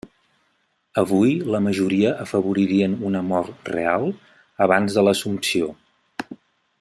Avui 1.01 1.33
la 1.55 1.59
majoria 1.65 2.13
afavoririen 2.23 2.97
una 3.11 3.21
mort 3.33 3.71
real 3.75 4.09
abans 4.69 4.97
de 4.97 5.05
l'Assumpció. 5.09 5.73